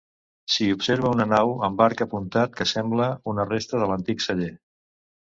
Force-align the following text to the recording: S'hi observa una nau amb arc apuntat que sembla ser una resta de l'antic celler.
S'hi 0.51 0.69
observa 0.75 1.11
una 1.15 1.27
nau 1.33 1.51
amb 1.67 1.83
arc 1.87 2.01
apuntat 2.05 2.55
que 2.61 2.67
sembla 2.71 3.11
ser 3.11 3.21
una 3.35 3.47
resta 3.51 3.83
de 3.83 3.91
l'antic 3.93 4.25
celler. 4.27 4.49